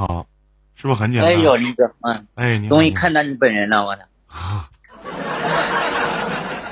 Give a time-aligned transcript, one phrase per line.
[0.00, 0.26] 好，
[0.76, 1.30] 是不是很简单？
[1.30, 4.02] 哎呦，林哥，嗯，哎，你终于看到你本人了，我操！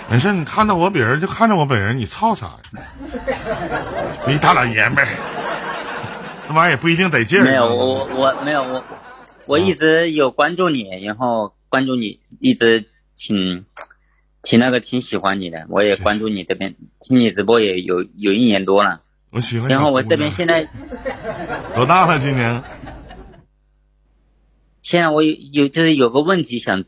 [0.09, 2.59] 没事，你看到我本人就看着我本人，你操啥呀？
[4.27, 5.07] 你大老爷们儿，
[6.49, 7.45] 那玩意儿也不一定得劲儿。
[7.45, 8.83] 没有，我我没有我，
[9.45, 13.67] 我一直有关注你，然后关注你，一直挺
[14.43, 19.69] 挺那个挺喜欢你的，我也关注你这边，听你直播也有有一年多了，我喜欢。
[19.69, 20.67] 然后我这边现在
[21.75, 22.19] 多大了？
[22.19, 22.63] 今年？
[24.83, 26.85] 现在我有有就是有个问题想，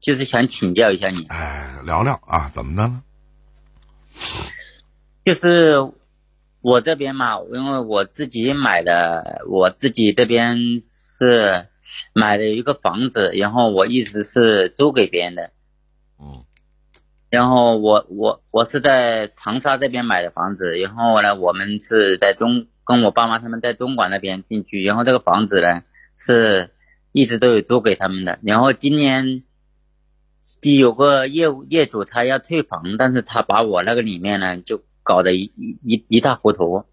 [0.00, 3.02] 就是想请教一下你，哎，聊聊啊，怎么的呢？
[5.24, 5.92] 就是
[6.60, 11.68] 我这边嘛，因为我自己买的，我自己这边是
[12.12, 15.50] 买了一个房子，然后我一直是租给别人的。
[16.18, 16.44] 嗯
[17.30, 25.82] 然后我我我是在长沙这边买的房子，然后呢，我们是在中跟我爸妈他们在东莞那边定居，然后这个房子呢
[26.16, 26.70] 是
[27.12, 29.42] 一直都有租给他们的，然后今年
[30.62, 35.52] 有个业务业主他要退房，但是他把我那个里面呢就搞得一
[35.82, 36.84] 一一塌糊涂，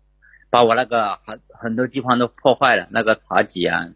[0.50, 3.90] 把我那个很很多地方都破坏了，那个茶几啊，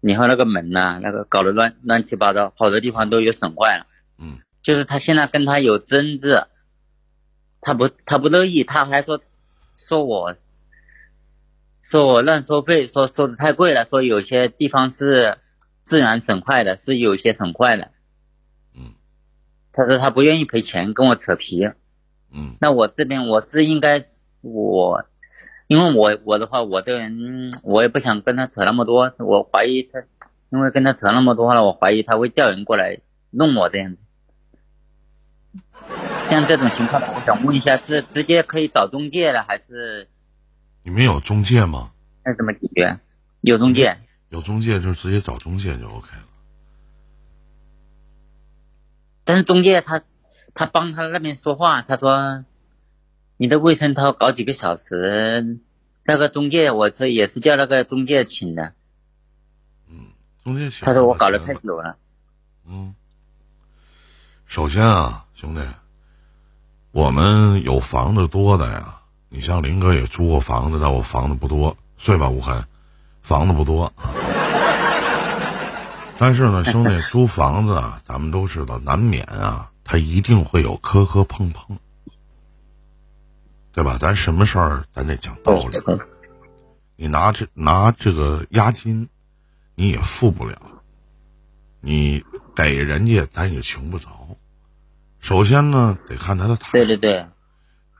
[0.00, 3.86] 然后那个门呐、那个搞得乱乱七八糟，好多地方都有损坏了。
[4.18, 4.38] 嗯。
[4.62, 6.46] 就是他现在跟他有争执，
[7.60, 9.20] 他不他不乐意，他还说
[9.74, 10.36] 说我
[11.80, 15.36] 说我乱收费，说收的太贵了，说有些地方是
[15.82, 17.90] 自然损坏的，是有些损坏的。
[18.74, 18.94] 嗯
[19.72, 21.70] 他说他不愿意赔钱，跟我扯皮。
[22.30, 24.06] 嗯那我这边我是应该
[24.40, 25.04] 我，
[25.66, 30.04] 因为我我的话，我这个人我也不想跟他扯那么多，我怀疑他，
[30.50, 33.98] 因为跟他扯那么多了，我怀疑他会叫人过来弄我这样子。
[36.22, 40.08] 像这种情况，我想问一下，是直接可以找中介了，还是
[40.84, 41.92] 你们有中介吗？
[42.24, 42.98] 那怎么解决？
[43.40, 43.98] 有中介，
[44.32, 46.24] 有中介就直接找中介就 OK 了。
[49.24, 50.02] 但是中介他
[50.54, 52.46] 他帮他那边说话，他说
[53.36, 55.58] 你的卫生套搞几个小时，
[56.04, 58.72] 那个中介我这也是叫那个中介请的，
[59.90, 60.06] 嗯，
[60.42, 60.86] 中介请。
[60.86, 61.98] 他说我搞了太久了。
[62.66, 62.94] 嗯，
[64.46, 65.60] 首先啊，兄弟，
[66.90, 69.00] 我们有房子多的呀。
[69.28, 72.66] 你像林哥也租过房子，但我房子不多，睡吧，吴痕，
[73.22, 73.92] 房子不多。
[76.18, 81.78] 但是呢，兄弟， 租房子啊，咱们都知道，难免啊，他一定会有磕磕碰碰，
[83.72, 83.98] 对吧？
[84.00, 85.76] 咱什么事儿咱得讲道理。
[85.78, 85.98] 哦
[86.94, 89.08] 你拿这拿这个押金，
[89.74, 90.60] 你也付不了，
[91.80, 92.22] 你
[92.54, 94.36] 给人家咱也穷不着。
[95.18, 96.72] 首先呢，得看他的态度。
[96.72, 97.26] 对对对，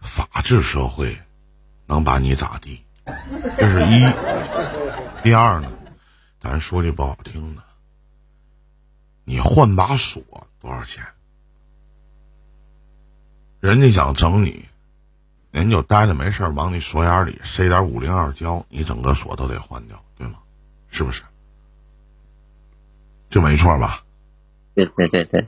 [0.00, 1.18] 法治社会
[1.86, 2.84] 能把你咋地？
[3.58, 4.04] 这是一。
[5.22, 5.70] 第二呢，
[6.40, 7.62] 咱说句不好听的，
[9.24, 11.04] 你换把锁多少钱？
[13.60, 14.64] 人家想整你，
[15.52, 20.40] 人就待着没事儿往你锁眼里塞点五零二胶，你整个锁都得换掉，对吗？
[20.88, 21.22] 是不是？
[23.30, 24.02] 这没错吧？
[24.74, 25.46] 对对对对，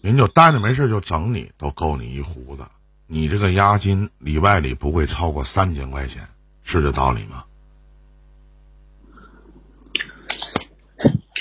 [0.00, 2.68] 人就待着没事就整你，都够你一胡子。
[3.08, 6.28] 你这个押金里外里不会超过三千块钱，
[6.62, 7.46] 是这道理吗？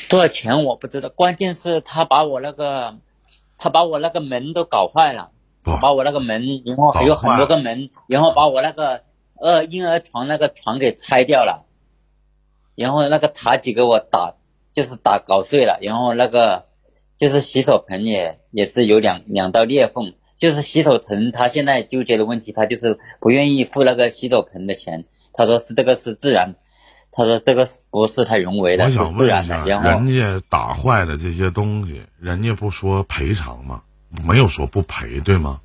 [0.10, 2.96] 多少钱我不知道，关键是他把我那个，
[3.58, 5.32] 他把我那个门都搞坏了，
[5.82, 9.02] 把我那个门，然后还有很多个门，然后把我那个
[9.36, 11.66] 呃婴儿床那个床给拆掉了，
[12.76, 14.36] 然后那个塔几给我打，
[14.74, 16.66] 就是打搞碎了，然后那个
[17.20, 26.56] 就是洗手盆也也是有两两道裂缝，就是洗手盆他现在纠结的问题，他就是不愿意付那个洗手盆的钱，他说是这个是自然，
[27.18, 33.82] 他说这个不是他人为的，我想问一下，人家打坏的这些东西，人家不说赔偿吗？
[34.24, 35.62] 没有说不赔，对吗？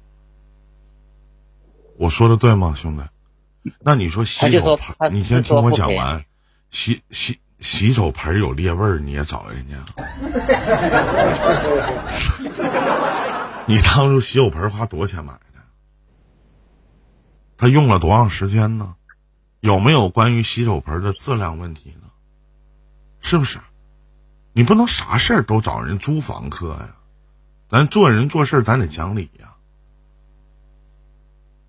[1.98, 3.02] 我说的对吗，兄弟？
[3.80, 6.24] 那你说洗手盆，你先听我讲完。
[6.70, 9.76] 洗洗洗手盆有裂味儿，你也找人家？
[13.66, 15.40] 你当初洗手盆花多少钱买的？
[17.58, 18.94] 他用了多长时间呢？
[19.62, 22.08] 有没有关于洗手盆的质量问题呢？
[23.20, 23.60] 是不是？
[24.52, 26.96] 你不能啥事儿都找人租房客呀，
[27.68, 29.54] 咱做人做事咱得讲理呀。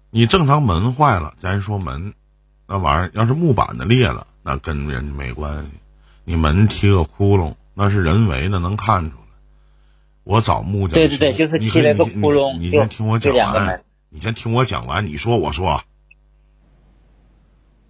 [0.09, 2.15] 你正常门坏了，咱说门
[2.65, 5.69] 那玩意儿要是木板的裂了，那跟人没关系。
[6.23, 9.23] 你门踢个窟窿，那是人为的，能看出来。
[10.23, 15.83] 我找木匠修，对对对，就是了个窟窿，你先听我讲完你先听我讲完，你说我说，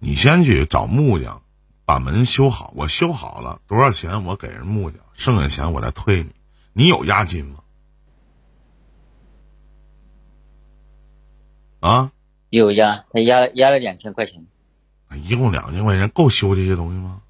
[0.04, 1.40] 你先去找木匠
[1.86, 6.30] 把门修好，我修好了多少钱我给人木匠，剩下钱我再退你。
[6.74, 7.60] 你有押金吗？
[11.80, 12.12] 啊？
[12.50, 14.44] 有押，他押押了两千块钱。
[15.22, 17.22] 一共两千块钱够修这些东西吗？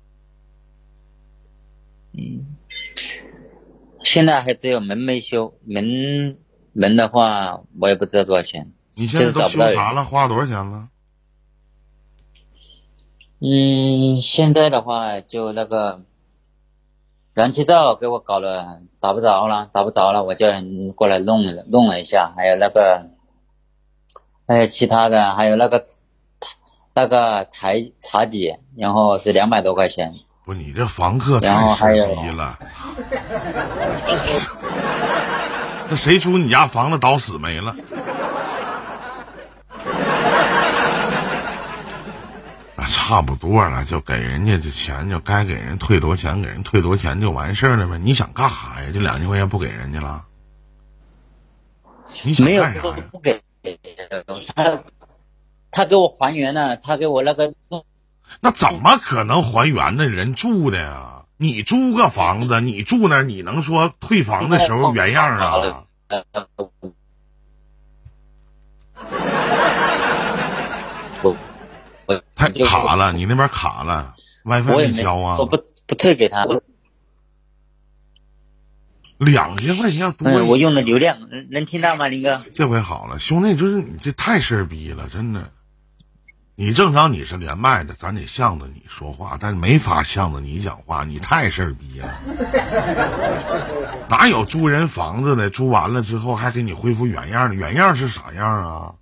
[2.12, 2.56] 嗯，
[4.02, 6.38] 现在还只有门没修，门
[6.72, 8.72] 门的话我也不知道多少钱。
[8.94, 10.04] 你现在都修啥了？
[10.04, 10.88] 花多少钱了？
[13.46, 16.00] 嗯，现在的话就那个
[17.34, 23.10] 燃气灶给我搞了，打不着了，打不着了，我叫人过来弄了，弄了一下，还有那个，
[24.48, 25.84] 还有其他的，还有那个
[26.94, 30.14] 那个台茶几，然后是两百多块钱。
[30.46, 32.58] 不，你这房客太牛逼了！
[35.90, 37.76] 那 谁租你家房子倒死没了？
[42.84, 47.98] 差不多了，就给人家这钱，就该给人退多钱，给人退多钱就完事儿了呗。
[47.98, 48.90] 你想干啥呀？
[48.92, 50.24] 这两千块钱不给人家了？
[52.24, 52.96] 你想干啥呀？
[53.10, 53.42] 不给
[54.54, 54.82] 他，
[55.70, 57.54] 他给我还原了，他给我那个。
[58.40, 60.08] 那怎么可能还原呢？
[60.08, 65.84] 人住的呀，你租个房子，你住那，你能说退房的时候原样啊？
[72.34, 74.14] 太卡了，你那边卡了
[74.44, 75.36] ，WiFi 没交啊？
[75.38, 76.46] 我不不退给他。
[79.18, 81.18] 两千块钱多，我用的流量
[81.50, 82.42] 能听到吗，林哥？
[82.54, 85.50] 这回好了，兄弟，就是你这太事儿逼了，真的。
[86.56, 92.20] 你正常你是连麦的，咱得向着你说话，但没法向着你讲话，你太事儿逼了。
[94.08, 95.50] 哪有租人房子的？
[95.50, 97.54] 租完了之后还给你恢复原样的？
[97.54, 98.94] 原样是啥样啊？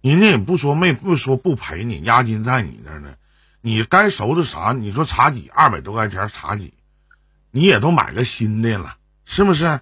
[0.00, 3.14] 人家也不说没不说不赔你，押金在你那呢。
[3.60, 4.72] 你该收拾啥？
[4.72, 6.72] 你说茶几二百多块钱茶几，
[7.50, 9.80] 你也都买个新的了，是不是？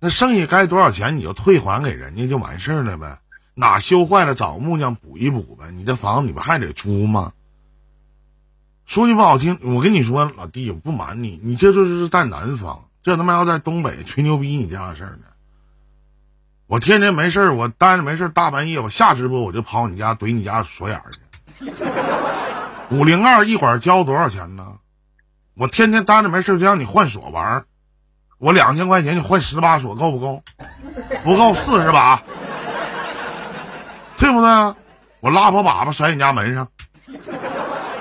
[0.00, 3.20] 那剩下该多少钱你就退还给人家就完事儿了呗。
[3.54, 5.70] 哪修坏了找木匠补一补呗。
[5.70, 7.32] 你这房子你不还得租吗？
[8.84, 15.26] 说句不好听，我跟你说，老弟，我不瞒你，你这就是在南方，这他妈要在东北吹牛逼你家的事儿呢。
[16.72, 21.02] 我天天没事我待着没事大半夜我下直播我就跑你家怼你家锁眼
[21.60, 21.70] 去。
[22.88, 24.78] 五零二一管交多少钱呢？
[25.54, 27.66] 我天天待着没事就让你换锁玩
[28.38, 30.42] 我两千块钱你换十把锁够不够？
[31.22, 32.22] 不够四十把，
[34.16, 34.74] 对不对？
[35.20, 36.68] 我拉破粑粑甩你家门上，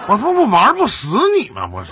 [0.07, 1.67] 我他妈不玩不死你吗？
[1.67, 1.91] 不是，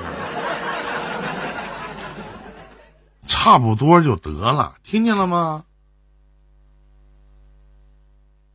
[3.27, 5.65] 差不多就得了，听见了吗？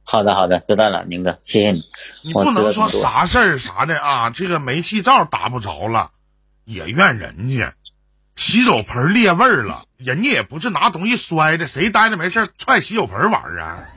[0.07, 1.83] 好的，好的，知道了，明哥，谢谢你。
[2.23, 6.11] 你不能说啥事儿啥的啊，这个煤气灶打不着了，
[6.65, 7.75] 也怨人家，
[8.37, 13.89] 洗手盆裂味儿了，人家也不是拿东西摔的，谁呆着没事踹洗手盆玩儿啊？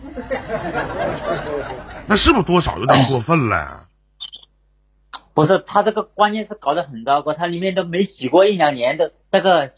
[2.07, 3.87] 那是不是多少有点过分了？
[5.33, 9.69] 不是，他这个关键是搞得很糟糕，他里面都没洗过一两年的，那个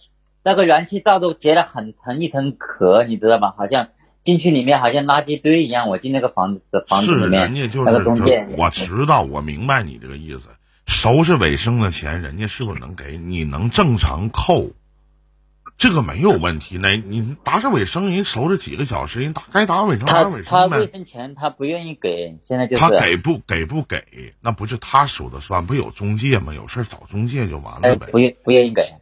[0.44, 3.56] 那个燃气灶都结了很层一层壳，你知道吧？
[3.58, 3.90] 好像。
[4.24, 10.50] 进去里面好像垃圾堆一样，我进那个房子的房子里面，那个中介，我知道，我明白你这个意思。
[10.86, 13.44] 收拾卫生的钱，人家是不是能给你？
[13.44, 14.72] 能正常扣，
[15.78, 16.80] 这个没有问题。
[16.80, 26.56] 那你打扫卫生，人收拾几个小时，人打该打扫卫生打扫卫生他卫生钱他不愿意给，现在就是他给不给不给，那不是他说的算，不有中介吗？
[26.56, 28.08] 有事找中介就完了呗。
[28.12, 28.96] 不愿不愿意给，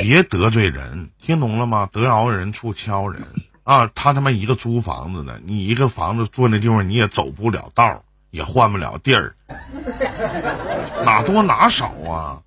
[0.00, 1.90] 别得罪人，听懂了吗？
[1.92, 3.22] 得饶人处敲人。
[3.64, 9.34] 啊，他他妈一个租房子的，你一个房子住那地方你也走不了道，也换不了地儿，
[11.04, 12.42] 哪多哪少啊？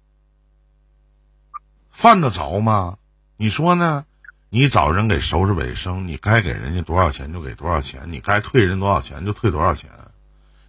[1.91, 2.97] 犯得着吗？
[3.35, 4.05] 你说呢？
[4.49, 9.89] 你找人给收拾卫生，你该给人家多少钱就给多少钱，你该退人多少钱就退多少钱。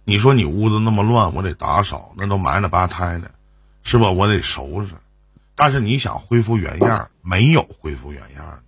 [0.03, 3.31] 你说你屋子那么乱，我得打扫，那都埋了吧胎的，
[3.83, 4.11] 是吧？
[4.11, 4.95] 我得收拾。
[5.55, 8.63] 但是你想恢复原样，没有恢复原样。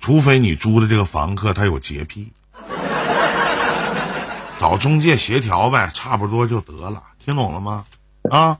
[0.00, 2.32] 除非你租的这个房客他有洁癖，
[4.58, 7.84] 找中介协调呗，差不多就得了，听懂了吗？
[8.30, 8.58] 啊，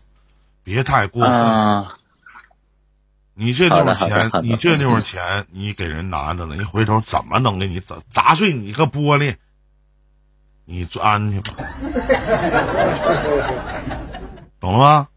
[0.65, 1.87] 别太过分。
[3.35, 9.37] 你这地方钱，你这地方钱，你给人拿着了，你回头怎么能给你砸砸碎你个玻璃？
[10.65, 11.55] 你钻去吧，
[14.61, 15.09] 懂了吗？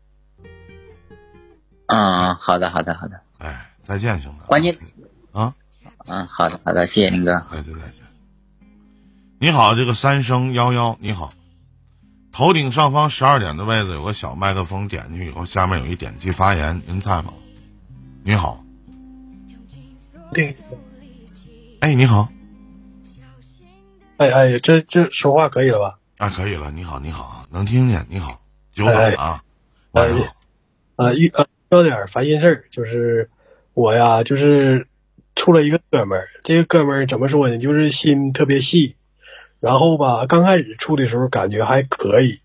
[1.88, 3.22] 嗯，好的，好的，好的。
[3.40, 4.44] 哎，再见，兄弟。
[4.46, 4.78] 关键
[5.34, 5.56] 啊。
[6.12, 7.32] 嗯，好的，好的，谢谢林哥。
[7.50, 8.03] 再见，再见。
[9.39, 11.34] 你好，这个三生幺幺，你好，
[12.34, 16.82] 头顶上方十二点的位置有个小麦克风，点进去以后，下面有一点击发言。
[16.86, 17.32] 您在吗？
[18.24, 18.62] 你好，
[20.34, 20.58] 对，
[21.80, 22.27] 哎，你好，
[24.18, 25.98] 哎哎，这这说话可以了吧？
[26.18, 26.72] 啊，可以了。
[26.72, 28.06] 你好，你好，能听见。
[28.10, 28.41] 你好，
[28.74, 29.41] 久等了啊，
[29.91, 30.25] 晚上好。
[30.98, 33.30] 啊，遇呃有点烦心事儿，就是
[33.74, 34.88] 我呀，就是
[35.36, 37.58] 处了一个哥们儿，这个哥们儿怎么说呢？
[37.58, 38.96] 就是心特别细，
[39.60, 42.40] 然后吧，刚开始处的时候感觉还可以，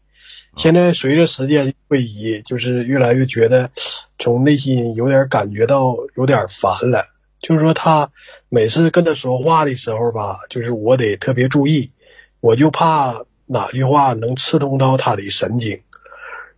[0.57, 3.71] 现在随着时间推移，就是越来越觉得
[4.19, 7.07] 从内心有点感觉到有点烦了。
[7.39, 8.11] 就是说他
[8.49, 11.93] 每次跟他说话的时候吧，就是我得特别注意，
[12.41, 15.83] 我就怕哪句话能刺痛到他的神经，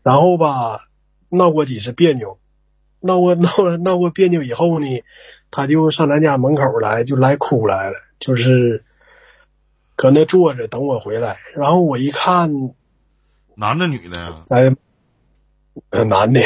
[0.02, 0.84] 然后吧。
[1.30, 2.38] 闹过几次别扭，
[3.00, 4.86] 闹过闹了闹过别扭以后呢，
[5.50, 8.84] 他就上咱家门口来，就来哭来了，就是
[9.96, 11.36] 搁那坐着等我回来。
[11.54, 12.74] 然后我一看，
[13.54, 14.42] 男的女的呀？
[14.46, 14.76] 在，
[15.90, 16.40] 呃，男的。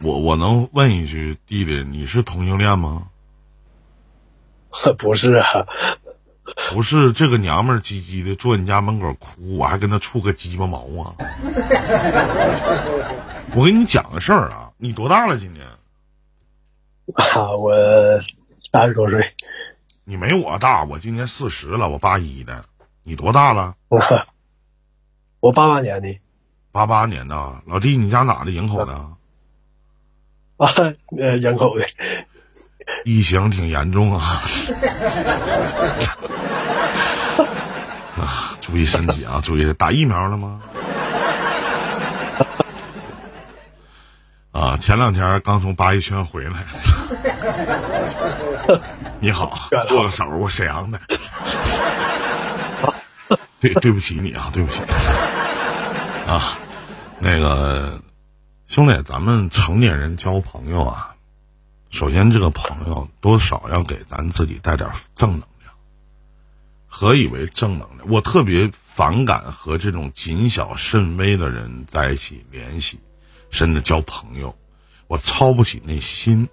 [0.00, 3.08] 我我能问一句，弟弟，你是同性恋吗？
[4.98, 5.66] 不是啊。
[6.72, 11.14] 不是这个娘们儿唧唧的坐你家门口哭，我还跟她处个鸡巴毛啊！
[13.54, 15.66] 我跟你讲个事儿啊，你多大了今年？
[17.14, 17.72] 啊，我
[18.72, 19.34] 三十多岁。
[20.04, 22.64] 你没我大，我今年四十了，我八一的。
[23.02, 23.76] 你多大了？
[23.88, 24.00] 我
[25.40, 26.18] 我八八年的。
[26.72, 28.50] 八八年的，老弟，你家哪的？
[28.50, 28.94] 营口的？
[30.56, 30.72] 啊，
[31.20, 31.86] 呃，营口的。
[33.04, 34.22] 疫情挺严重啊！
[38.20, 39.40] 啊， 注意身体啊！
[39.44, 40.60] 注意打疫苗了吗？
[44.52, 46.64] 啊，前两天刚从八一圈回来。
[49.20, 50.98] 你好，握个手，我沈阳的。
[53.60, 54.80] 对，对不起你啊，对不起。
[56.26, 56.58] 啊，
[57.18, 58.00] 那个
[58.66, 61.14] 兄弟，咱们成年人交朋友啊。
[61.90, 65.48] 首先，这个朋友多少要给咱自己带点正能量。
[66.98, 68.08] 何以为正能量？
[68.08, 73.00] 我特别反感和这种谨小慎微的人在一起联系，
[73.50, 74.56] 甚至交朋友，
[75.06, 76.48] 我操不起那心。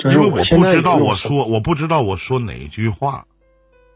[0.00, 3.28] 因为我不知道我说，我不知道我说哪一句话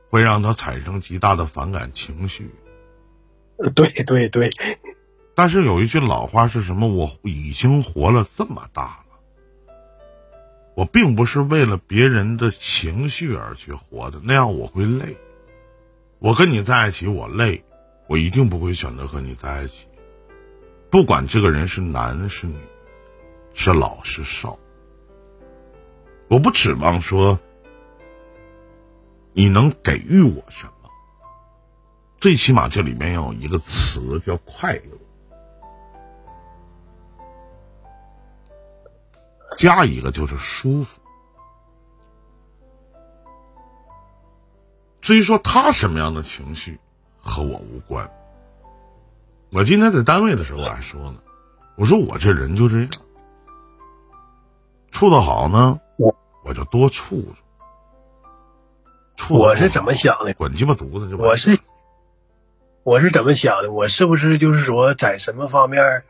[0.09, 2.55] 会让他产生极大的反感情绪。
[3.75, 4.53] 对对对。
[5.35, 6.87] 但是有一句老话是什么？
[6.87, 9.04] 我已经活了这么大了，
[10.75, 15.17] 我并不是为了别人的情绪而去活的，那样我会累。
[16.19, 17.65] 我跟你在一起，我累，
[18.09, 19.87] 我一定不会选择和你在一起。
[20.91, 22.57] 不管这个人是男是女，
[23.53, 24.59] 是老是少，
[26.29, 27.39] 我不指望说
[29.33, 30.91] 你能给予我什么，
[32.19, 34.99] 最起码这里面要有一个词叫快乐。
[39.57, 41.01] 加一个就是舒服。
[45.01, 46.81] 至于说他什么样的情绪
[47.21, 48.11] 和我无关。
[49.51, 51.19] 我今天在单位的时候还说呢，
[51.77, 52.89] 我说我这人就这样，
[54.91, 57.35] 处的好呢，我我就多处
[59.15, 59.35] 处。
[59.35, 60.35] 我是怎么想的？
[60.35, 61.11] 滚鸡巴犊子！
[61.11, 61.59] 就我是
[62.83, 63.71] 我是怎么想的？
[63.71, 66.03] 我是不是就是说在什么方面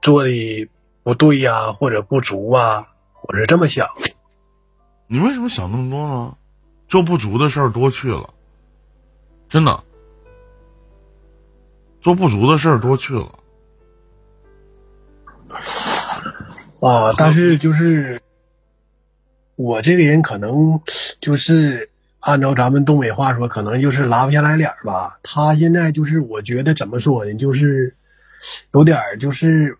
[0.00, 0.70] 做的？
[1.04, 2.88] 不对呀，或者不足啊，
[3.20, 4.10] 我是这么想的。
[5.06, 6.34] 你为什么想那么多呢？
[6.88, 8.32] 做不足的事儿多去了，
[9.50, 9.84] 真的，
[12.00, 13.38] 做不足的事儿多去了。
[16.80, 18.22] 啊，但是就是
[19.56, 20.80] 我这个人可能
[21.20, 25.18] 就是按照咱们东北话说，可能就是拉不下来脸吧。
[25.22, 27.94] 他现在就是我觉得怎么说呢，就是
[28.72, 29.76] 有点就是。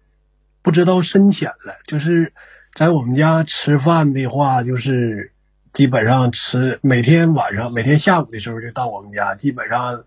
[0.65, 2.33] 不知道深浅了，就是
[2.73, 5.31] 在我们家吃饭的话，就是
[5.75, 10.05] 基本上吃每天晚上、每天下午的时候就到我们家，基本上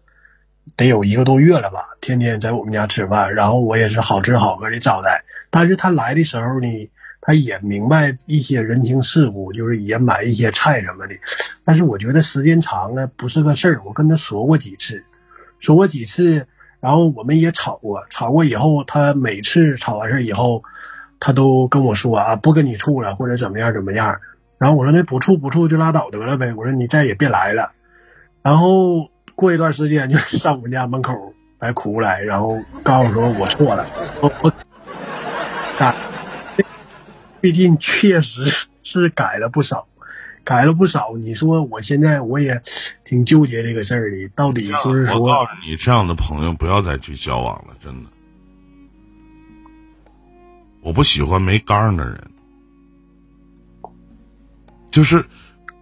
[0.75, 5.25] 得有一个多月了吧，天天在我们家吃饭，然后我也是好吃好喝的招待。
[5.51, 6.89] 但是他来的时候呢，
[7.21, 11.15] 他也明白一些人情世故，就是也买一些菜什么的。
[11.65, 15.03] 但是我觉得时间长了不是个事儿，我跟他说过几次，
[15.59, 16.47] 说过几次。
[16.79, 20.63] 然后我们也吵过，吵过以后，他每次吵完事以后，
[21.19, 24.19] 他都跟我说啊，不跟你处了，或者怎么样怎么样。
[24.59, 27.71] 然后我说那不处不处就拉倒得了呗，我说你再也别来了。
[28.41, 33.87] 然后过一段时间就上我们家门口来哭来，然后告诉说我错了，
[34.21, 34.49] 我我
[35.83, 35.95] 啊，
[37.41, 39.87] 毕竟确实是改了不少，
[40.47, 41.17] 改了不少。
[41.17, 42.61] 你说我现在我也
[43.03, 48.09] 挺纠结这个事儿的，到底就是说，你，这样的朋友不要再去交往了，真的。
[50.81, 52.31] 我不喜欢没刚的人，
[54.89, 55.25] 就是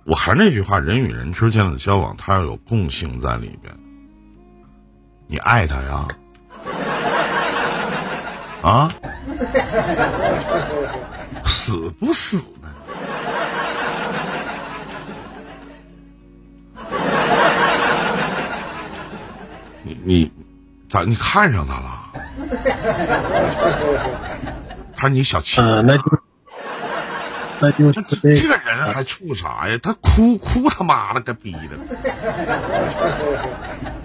[0.03, 3.71] 我还是那句话，人与人之间的交往，它要有共性在里边。
[5.27, 6.07] 你爱他呀？
[8.65, 8.91] 啊？
[11.43, 12.39] 死不死
[20.05, 20.31] 你你
[20.87, 21.01] 咋？
[21.03, 22.13] 你看上他了？
[24.95, 25.59] 他是你小气？
[25.59, 26.03] 呃，那就
[27.59, 28.03] 那就这
[28.35, 29.79] 这个人还处啥呀？
[29.81, 31.79] 他哭哭他妈了个逼的，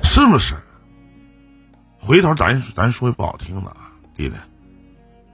[0.02, 0.54] 是不是？
[1.98, 4.36] 回头咱咱说句不好听的啊，弟弟，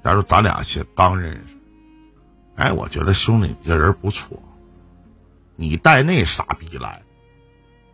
[0.02, 1.56] 假如咱俩先刚认识，
[2.56, 4.42] 哎，我觉得兄弟你这人不错，
[5.54, 7.02] 你带那傻逼来，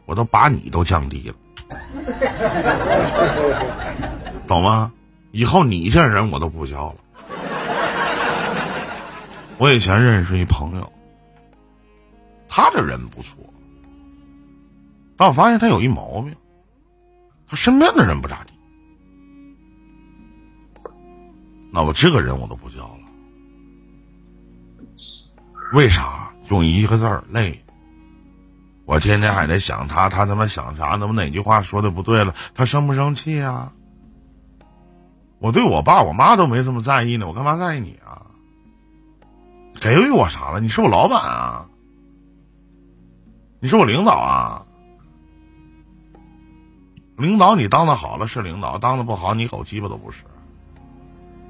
[0.06, 1.34] 我都把你都降低了，
[4.46, 4.92] 懂吗？
[5.30, 6.96] 以后你这人我都不交了。
[9.56, 10.92] 我以前认识一朋友，
[12.48, 13.38] 他这人不错，
[15.16, 16.36] 但我发现他有一毛病，
[17.48, 18.52] 他身边的人不咋地。
[21.72, 22.98] 那我这个人我都不交了，
[25.72, 26.30] 为啥？
[26.50, 27.64] 用一个字儿累。
[28.84, 30.96] 我天天还得想他，他他妈想啥？
[30.98, 32.34] 那么哪句话说的不对了？
[32.54, 33.72] 他生不生气啊？
[35.38, 38.26] 我对我爸我妈都没这么在意呢，我干嘛在意你啊？
[39.80, 40.60] 给予我啥了？
[40.60, 41.66] 你是我老板啊？
[43.60, 44.66] 你是我领导啊？
[47.16, 50.24] 领导你当的好了是领导，当的不好你狗鸡巴都不是。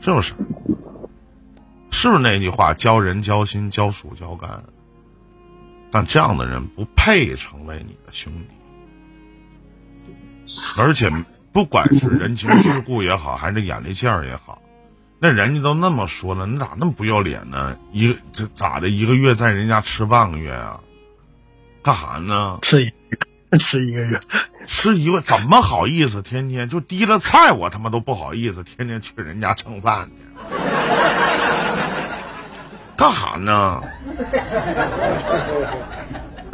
[0.01, 0.35] 是不是？
[1.91, 2.75] 是不是那句话？
[2.75, 4.65] 交人交心，交属交肝。
[5.93, 8.49] 但这样的人不配成为你的兄弟，
[10.77, 11.13] 而且
[11.53, 14.63] 不管是人情世故也好，还是眼力劲儿也好，
[15.19, 17.79] 那人家都那么说了，你咋那么不要脸呢？
[17.93, 18.89] 一个这咋的？
[18.89, 20.81] 一个月在人家吃半个月啊？
[21.83, 22.59] 干啥呢？
[22.63, 22.91] 吃一
[23.59, 24.19] 吃一个月，
[24.67, 26.23] 吃一个怎么好意思？
[26.23, 30.25] 天天就提了菜，我他妈都不好意思，天天去人家蹭饭去，
[33.03, 33.83] 干哈呢？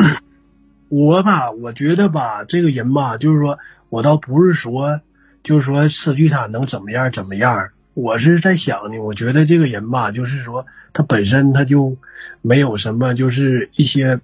[0.88, 3.58] 我吧，我觉得吧，这个人吧，就是说
[3.90, 5.02] 我倒不是说，
[5.42, 7.68] 就是说失去他能怎么样怎么样。
[7.92, 11.98] 我是在想呢，我觉得这个人吧，就是说他本身他就
[12.40, 14.18] 没有什么，就是一些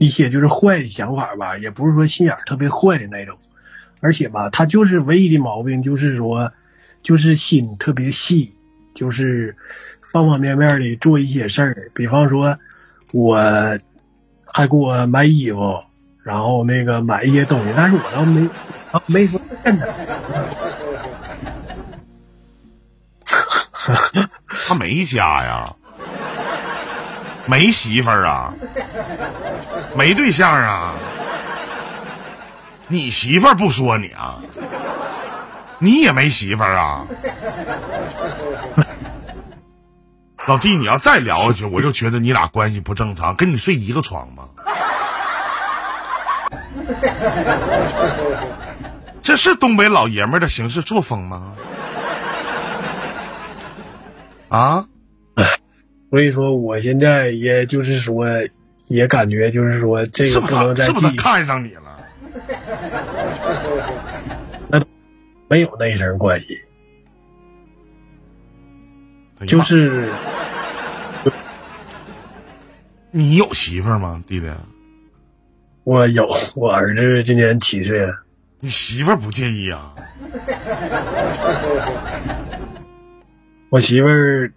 [0.00, 3.38] 一些就是坏的想法吧，也不是说心眼特别坏的那种。
[4.00, 6.52] 而且吧，他就是唯一的毛病就是说，
[7.04, 8.56] 就是心特别细，
[8.94, 9.56] 就是
[10.00, 12.58] 方方面面的做一些事儿，比方说
[13.12, 13.78] 我。
[14.54, 15.82] 还给我买衣服，
[16.22, 18.46] 然后那个买一些东西，但是我倒没
[19.06, 19.88] 没说骗他。
[24.68, 25.74] 他没家呀，
[27.46, 28.52] 没媳妇儿啊，
[29.96, 30.96] 没对象啊。
[32.88, 34.42] 你媳妇儿不说你啊？
[35.78, 37.06] 你也没媳妇儿啊？
[40.48, 43.36] 老弟，你要再聊下去，我就觉得你俩关系不正常。
[43.36, 44.48] 跟你睡一个床吗？
[49.22, 51.54] 这是东北老爷们的行事作风吗？
[54.48, 54.86] 啊？
[56.10, 58.26] 所以说，我现在也就是说，
[58.88, 61.98] 也感觉就是说，这个不能再是不是他看上你了？
[64.68, 64.82] 那
[65.48, 66.58] 没有那一层关系。
[69.46, 70.08] 就是，
[73.10, 74.46] 你有媳妇儿吗，弟弟？
[75.84, 78.22] 我有，我儿子今年七岁了。
[78.60, 79.94] 你媳妇儿不介意啊？
[83.68, 84.52] 我媳妇儿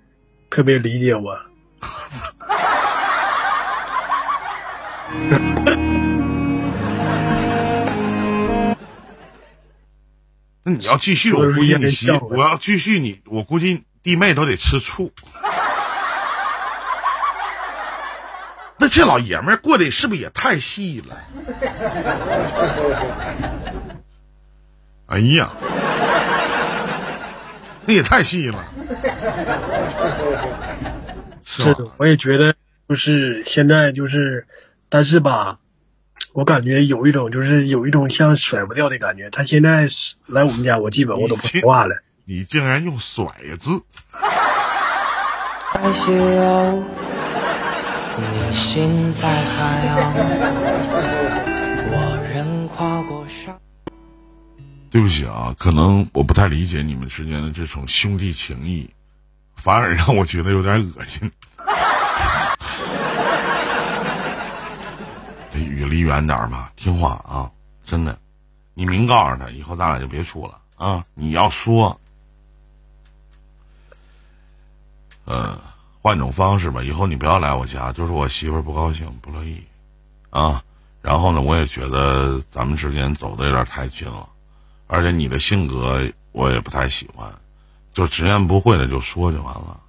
[0.49, 1.35] 特别理解我。
[10.63, 13.83] 那你要继续，我估计你媳，我要继续你，我估计。
[14.05, 15.11] 弟妹都得吃醋，
[18.77, 21.17] 那这老爷们过得是不是也太细了？
[25.09, 25.49] 哎呀，
[27.87, 28.63] 那也太细了。
[31.43, 32.53] 是的，我也觉得，
[32.87, 34.45] 就是现在就是，
[34.87, 35.57] 但是吧，
[36.33, 39.31] 我感觉有一种就是有一种像甩不掉的感觉。
[39.31, 39.87] 他现在
[40.27, 42.03] 来我们家，我基本我都不说话了。
[42.27, 43.23] 你竟然用“甩”
[43.59, 43.83] 字！
[48.17, 50.11] 你心在海洋，
[51.91, 53.59] 我仍跨过山。
[54.89, 58.89] 对不起啊，可能我不太理解你们之间的这种兄弟情谊，
[59.55, 61.31] 反而让我觉得有点恶心。
[65.53, 67.51] 离离远点吧，听话啊，
[67.85, 68.17] 真的。
[68.73, 71.05] 你明告诉他，以后咱俩就别处了啊！
[71.13, 72.01] 你要说，
[75.25, 75.59] 呃，
[76.01, 79.63] 换种方式吧，以后你不要来我家，就是我媳妇儿不高兴，不乐意
[80.29, 80.63] 啊。
[81.01, 84.29] 然后呢，我也觉得咱们之间走的有点太近了。
[84.87, 87.27] 而且你的性格我也不太喜欢，
[87.93, 89.79] 就直言不讳的就说就完了。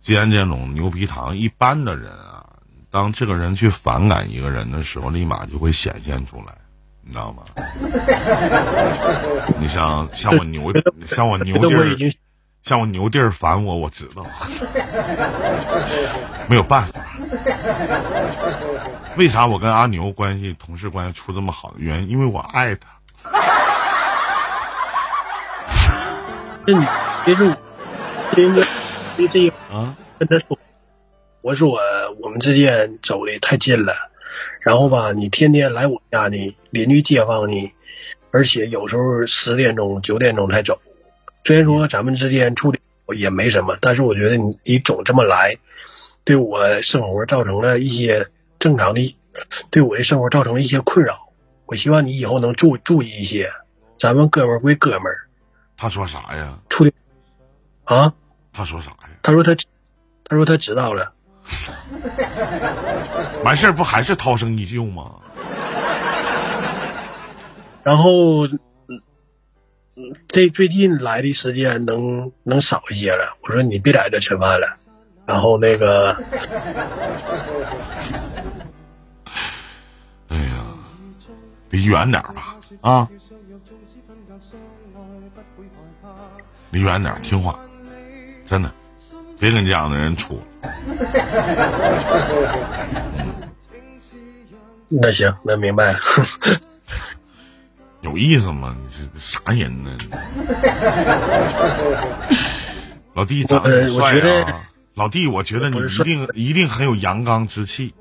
[0.00, 2.46] 既然这种牛皮糖，一般的人啊，
[2.90, 6.54] 当这个人去反感一个人的时候，立马就会显现出来，
[7.02, 7.42] 你知道吗？
[9.60, 10.72] 你像像我牛，
[11.06, 12.12] 像我牛劲儿，
[12.62, 14.24] 像我牛弟儿烦我，我知道，
[16.46, 17.00] 没有办法。
[19.16, 22.10] 为啥我跟阿牛关系同事关系处这么好的原因？
[22.10, 22.88] 因为我爱他。
[26.66, 26.86] 这你
[27.24, 27.56] 别说，
[28.36, 28.62] 斌哥，
[29.16, 30.58] 这这啊，跟他说，
[31.40, 31.78] 我说
[32.20, 33.94] 我们之间走的太近了，
[34.60, 37.72] 然后吧，你天天来我家呢，邻居街坊呢，
[38.30, 40.78] 而且有时候十点钟、九点钟才走。
[41.44, 42.78] 虽然说咱们之间处的
[43.16, 45.56] 也没什么，但是我觉得你你总这么来，
[46.24, 49.16] 对我生活造成了一些正常的，
[49.70, 51.32] 对我的生活造成了一些困扰。
[51.66, 53.50] 我希望你以后能注注意一些，
[53.98, 55.26] 咱们哥们儿归哥们儿。
[55.76, 56.58] 他说啥呀？
[56.68, 56.92] 处理
[57.84, 58.12] 啊？
[58.52, 59.10] 他说啥呀？
[59.22, 59.54] 他说他，
[60.24, 61.12] 他说他知道了。
[63.42, 65.16] 完事儿不还是涛声依旧吗？
[67.82, 68.46] 然后，
[70.28, 73.36] 这最近来的时间能能少一些了。
[73.42, 74.76] 我说你别在这吃饭了。
[75.26, 76.12] 然后那个，
[80.28, 80.64] 哎呀，
[81.70, 83.08] 离远点吧啊！
[86.72, 87.60] 离远点，听话，
[88.44, 88.72] 真的，
[89.38, 90.40] 别跟这样的人处。
[94.88, 96.00] 那行，那明白了。
[98.02, 98.76] 有意思吗？
[98.78, 99.98] 你这啥人呢？
[103.14, 104.64] 老弟长得帅啊！
[104.94, 107.94] 老弟，我觉得你一定一定很有阳刚之气，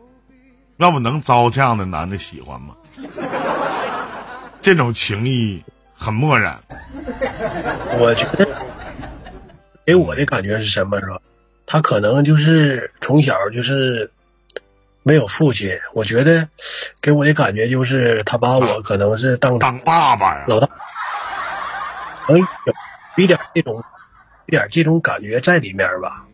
[0.77, 2.75] 要不能招这样的男的喜欢吗？
[4.61, 5.63] 这种情谊。
[6.01, 6.57] 很漠然，
[7.99, 8.47] 我觉得
[9.85, 10.97] 给我的感觉是什么？
[10.97, 11.17] 是吧？
[11.65, 14.09] 他可能就是从小就是
[15.03, 15.77] 没有父亲。
[15.93, 16.49] 我觉得
[17.01, 20.69] 给我的感觉就是他把我可能是当当爸爸呀，老大，
[22.27, 22.47] 能有
[23.17, 23.83] 一点这种
[24.45, 26.25] 一点这种感觉在里面吧。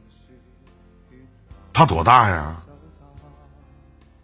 [1.73, 2.61] 他多大呀？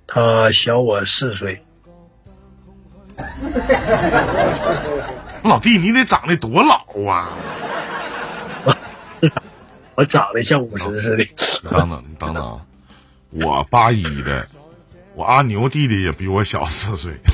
[0.08, 1.63] 他小我四岁。
[5.43, 7.38] 老弟，你得长得多老啊！
[9.95, 11.25] 我长得像五十似的。
[11.69, 12.62] 等等，你等等，
[13.32, 14.48] 我八一的，
[15.15, 17.20] 我阿牛弟弟也比我小四岁。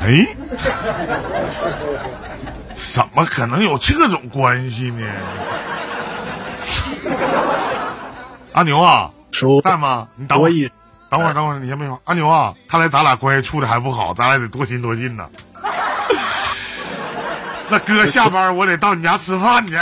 [0.00, 0.26] 哎，
[2.74, 5.06] 怎么可能有这种关系呢？
[8.52, 9.10] 阿牛啊，
[9.62, 10.08] 在吗？
[10.16, 10.70] 你等我一。
[11.08, 12.00] 等会儿，等会儿，你先别说。
[12.04, 15.28] 阿牛啊，看来咱俩关系处的还不好，咱俩得多亲多近呢。
[17.68, 19.76] 那哥下班我得到你家吃饭去。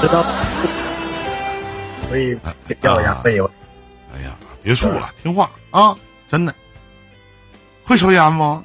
[0.00, 0.24] 知道。
[2.08, 2.36] 可以
[2.80, 3.50] 掉下背了。
[4.12, 5.96] 哎呀，别处了，听话啊！
[6.28, 6.54] 真的。
[7.84, 8.64] 会抽烟吗？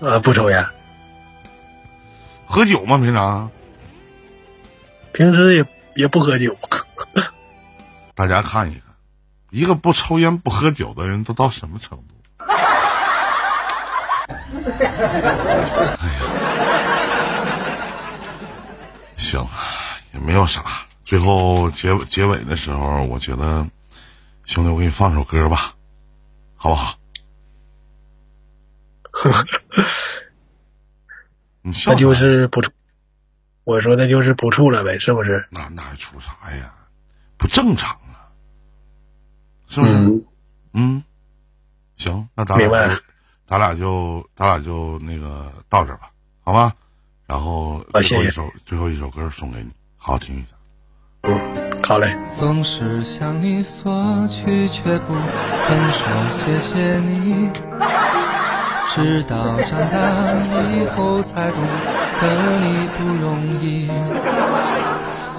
[0.00, 0.64] 呃，不抽烟，
[2.46, 2.96] 喝酒吗？
[2.98, 3.50] 平常，
[5.12, 6.56] 平时也也不喝酒。
[8.14, 8.87] 大家看一看，
[9.50, 12.14] 一个不抽烟不喝酒的人都到什么程度？
[15.98, 16.20] 哎呀，
[19.16, 19.46] 行，
[20.12, 20.62] 也没有啥。
[21.04, 23.66] 最后结结尾的时候，我觉得，
[24.44, 25.74] 兄弟，我给你放首歌吧，
[26.56, 26.94] 好不好？
[31.62, 32.70] 那就是不处，
[33.64, 35.46] 我说那就是不处了呗，是不是？
[35.50, 36.74] 那那还处啥呀？
[37.36, 38.07] 不正常啊，
[39.68, 40.22] 是不是？
[40.72, 41.02] 嗯，
[41.96, 43.00] 行，那咱俩，
[43.46, 46.10] 咱俩就咱俩就那个到这吧，
[46.44, 46.72] 好吧？
[47.26, 50.56] 然后最后一首最后一首歌送给你，好好听一下。
[51.22, 51.38] 嗯
[51.82, 57.50] 好嘞，总是向你索取，却不曾说谢谢你。
[58.94, 60.34] 直到长大
[60.70, 61.60] 以后才懂
[62.20, 63.88] 得你不容易。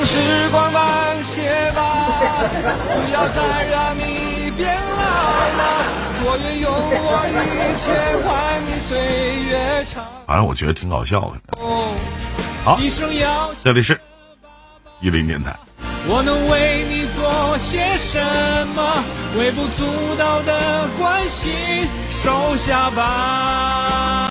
[0.00, 1.82] 时光，时光慢些吧，
[2.96, 5.04] 不要再让你变老
[5.58, 5.60] 了。
[6.24, 8.96] 我愿用我一切换你岁
[9.48, 10.04] 月长。
[10.26, 11.58] 反正我觉得挺搞笑的。
[11.60, 11.92] 哦
[12.64, 14.00] 好一生要这里是
[15.00, 15.56] 一零电台，
[16.06, 18.20] 我能为你做些什
[18.76, 19.02] 么？
[19.36, 19.84] 微不足
[20.16, 21.52] 道的关心，
[22.08, 24.12] 收下吧。